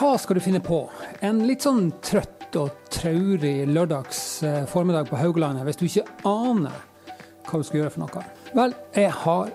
[0.00, 0.78] Hva skal du finne på?
[1.20, 6.78] En litt sånn trøtt og traurig lørdags eh, formiddag på Haugalandet hvis du ikke aner
[7.44, 8.22] hva du skal gjøre for noe?
[8.56, 9.50] Vel, jeg har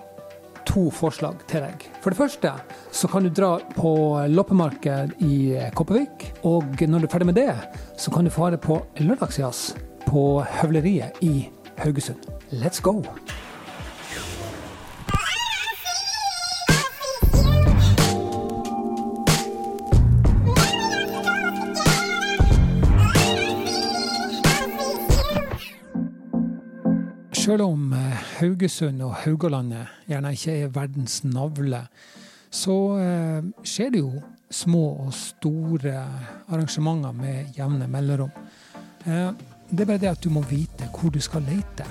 [0.70, 1.88] to forslag til deg.
[1.98, 2.52] For det første
[2.94, 3.90] så kan du dra på
[4.30, 6.28] loppemarked i Kopervik.
[6.46, 7.50] Og når du er ferdig med det,
[7.98, 9.72] så kan du fare på lørdagsjazz
[10.06, 10.28] på
[10.60, 11.48] Høvleriet i
[11.82, 12.22] Haugesund.
[12.54, 13.00] Let's go!
[27.46, 31.78] Selv om eh, Haugesund og Haugalandet gjerne ikke er verdens navle,
[32.50, 35.92] så eh, skjer det jo små og store
[36.48, 38.32] arrangementer med jevne mellomrom.
[39.04, 39.30] Eh,
[39.70, 41.86] det er bare det at du må vite hvor du skal lete.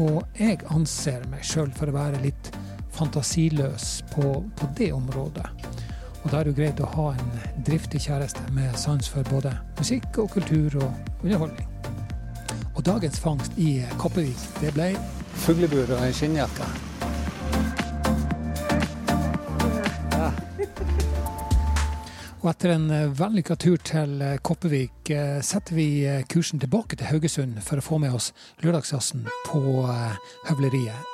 [0.00, 2.48] Og jeg anser meg sjøl for å være litt
[2.96, 5.50] fantasiløs på, på det området.
[6.22, 10.24] Og da er det greit å ha en driftig kjæreste med sans for både musikk
[10.24, 11.73] og kultur og underholdning.
[12.84, 14.90] Og dagens fangst i Kopervik, det ble
[15.40, 16.66] fuglebur og ei skinnjakke.
[20.12, 20.26] Ja.
[22.42, 25.88] Og etter en eh, vellykka tur til eh, Kopervik eh, setter vi
[26.28, 29.64] kursen tilbake til Haugesund for å få med oss lørdagsjazzen på
[30.50, 31.08] Høvleriet.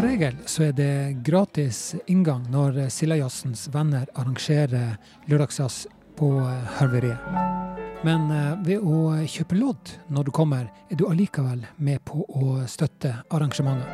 [0.00, 4.94] Som regel så er det gratis inngang når Sildajazzens venner arrangerer
[5.28, 5.82] lørdagsjazz
[6.16, 6.28] på
[6.78, 7.20] Hølveriet.
[8.08, 12.62] Men eh, ved å kjøpe lodd når du kommer, er du allikevel med på å
[12.64, 13.92] støtte arrangementet.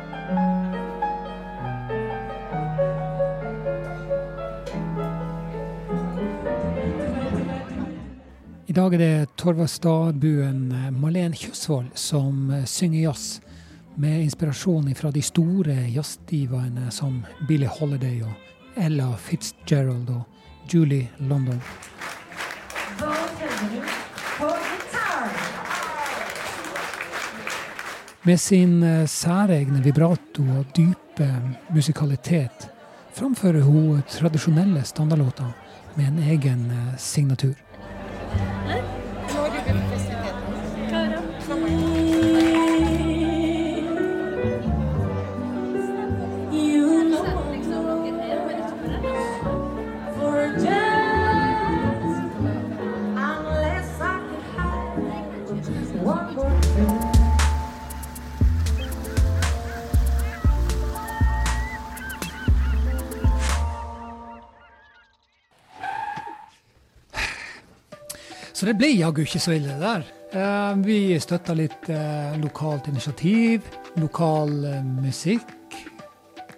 [8.63, 13.27] I dag er det Torvastadbuen eh, Malene Kjøsvold som eh, synger jazz
[13.99, 20.21] med inspirasjon fra de store jazzdivaene som Billie Holiday og Ella Fitzgerald og
[20.69, 21.61] Julie London.
[28.21, 31.29] Med sin eh, særegne vibrato og dype
[31.73, 32.69] musikalitet
[33.15, 35.49] framfører hun tradisjonelle standardlåter
[35.95, 37.55] med en egen eh, signatur.
[68.57, 70.05] Så det ble jaggu ikke så ille, der.
[70.33, 73.67] Eh, vi støtta litt eh, lokalt initiativ,
[74.01, 75.75] lokal eh, musikk.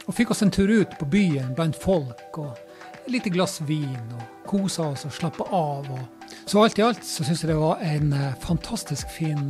[0.05, 2.55] Og fikk oss en tur ut på byen blant folk, og
[3.01, 4.13] et lite glass vin.
[4.15, 5.89] Og kosa oss og slappa av.
[6.47, 9.43] Så alt i alt så syns jeg det var en fantastisk fin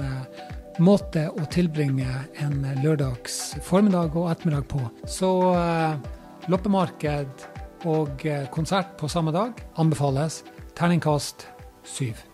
[0.82, 2.10] måte å tilbringe
[2.42, 4.82] en lørdags formiddag og ettermiddag på.
[5.08, 5.30] Så
[6.52, 7.46] loppemarked
[7.88, 10.42] og konsert på samme dag anbefales.
[10.76, 11.48] Terningkast
[11.88, 12.29] syv.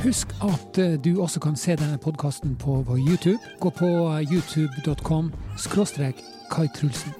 [0.00, 3.38] Husk at eh, du også kan se denne podkasten på vår YouTube.
[3.60, 3.88] Gå på
[4.32, 7.12] youtube.com skråstrek Kai Trulsen.